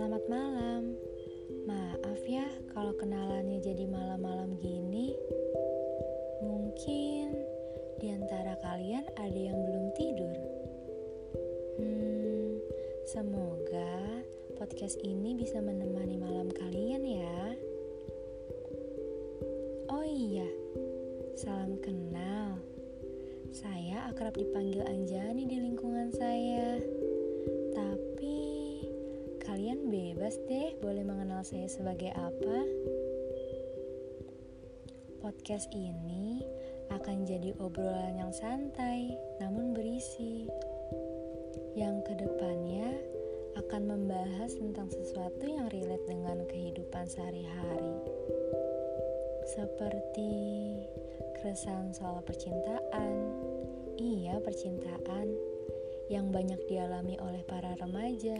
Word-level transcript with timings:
Selamat 0.00 0.24
malam. 0.32 0.96
Maaf 1.68 2.24
ya 2.24 2.48
kalau 2.72 2.96
kenalannya 2.96 3.60
jadi 3.60 3.84
malam-malam 3.84 4.56
gini. 4.56 5.12
Mungkin 6.40 7.36
di 8.00 8.08
antara 8.08 8.56
kalian 8.64 9.04
ada 9.20 9.36
yang 9.36 9.60
belum 9.60 9.92
tidur. 9.92 10.36
Hmm, 11.76 12.64
semoga 13.12 14.24
podcast 14.56 14.96
ini 15.04 15.36
bisa 15.36 15.60
menemani 15.60 16.16
malam 16.16 16.48
kalian 16.48 17.04
ya. 17.04 17.40
Oh 19.92 20.00
iya, 20.00 20.48
salam 21.36 21.76
kenal. 21.76 22.56
Saya 23.52 24.08
akrab 24.08 24.32
dipanggil 24.32 24.80
Anjani 24.80 25.44
di 25.44 25.59
kalian 29.50 29.90
bebas 29.90 30.38
deh 30.46 30.78
boleh 30.78 31.02
mengenal 31.02 31.42
saya 31.42 31.66
sebagai 31.66 32.14
apa. 32.14 32.62
Podcast 35.18 35.66
ini 35.74 36.46
akan 36.94 37.26
jadi 37.26 37.58
obrolan 37.58 38.14
yang 38.14 38.30
santai 38.30 39.10
namun 39.42 39.74
berisi. 39.74 40.46
Yang 41.74 41.96
ke 42.06 42.14
depannya 42.22 42.94
akan 43.58 43.90
membahas 43.90 44.54
tentang 44.54 44.86
sesuatu 44.86 45.42
yang 45.42 45.66
relate 45.74 46.06
dengan 46.06 46.46
kehidupan 46.46 47.10
sehari-hari. 47.10 48.06
Seperti 49.50 50.30
keresahan 51.42 51.90
soal 51.90 52.22
percintaan. 52.22 53.18
Iya, 53.98 54.38
percintaan 54.46 55.26
yang 56.06 56.30
banyak 56.30 56.62
dialami 56.70 57.18
oleh 57.18 57.42
para 57.42 57.74
remaja. 57.82 58.38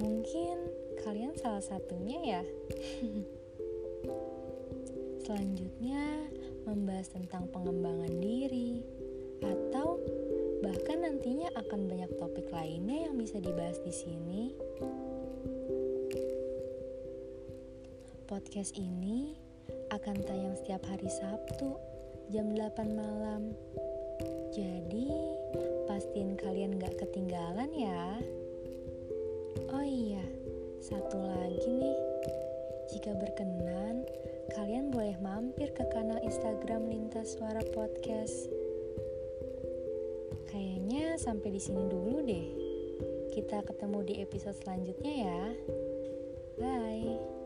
Mungkin 0.00 0.56
kalian 1.04 1.36
salah 1.36 1.60
satunya 1.60 2.18
ya. 2.24 2.42
Selanjutnya, 5.20 6.26
membahas 6.64 7.12
tentang 7.12 7.46
pengembangan 7.52 8.10
diri, 8.18 8.80
atau 9.44 10.00
bahkan 10.64 11.04
nantinya 11.04 11.52
akan 11.52 11.86
banyak 11.86 12.10
topik 12.16 12.48
lainnya 12.48 13.06
yang 13.06 13.14
bisa 13.20 13.38
dibahas 13.38 13.76
di 13.84 13.92
sini. 13.92 14.42
Podcast 18.24 18.74
ini 18.80 19.36
akan 19.92 20.16
tayang 20.24 20.56
setiap 20.56 20.82
hari 20.88 21.12
Sabtu 21.12 21.76
jam 22.32 22.56
8 22.56 22.88
malam. 22.94 23.52
Jadi, 24.50 25.12
pastiin 25.86 26.34
kalian 26.40 26.78
gak 26.78 26.98
ketinggalan 26.98 27.70
ya. 27.74 28.18
Oh 29.70 29.82
iya, 29.82 30.22
satu 30.78 31.18
lagi 31.18 31.70
nih. 31.70 31.98
Jika 32.94 33.14
berkenan, 33.18 34.06
kalian 34.54 34.94
boleh 34.94 35.18
mampir 35.18 35.74
ke 35.74 35.82
kanal 35.90 36.18
Instagram 36.22 36.86
Lintas 36.86 37.34
Suara 37.34 37.62
Podcast. 37.74 38.50
Kayaknya 40.50 41.18
sampai 41.18 41.54
di 41.54 41.60
sini 41.62 41.82
dulu 41.86 42.22
deh. 42.22 42.46
Kita 43.30 43.62
ketemu 43.66 43.98
di 44.06 44.14
episode 44.22 44.58
selanjutnya 44.58 45.14
ya. 45.26 45.42
Bye. 46.58 47.39